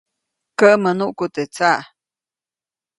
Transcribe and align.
Käʼmäʼ 0.59 0.93
nuʼku 0.99 1.25
teʼ 1.35 1.47
tsaʼ. 1.55 1.79